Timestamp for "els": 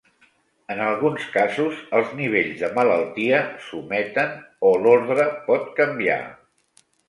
1.99-2.15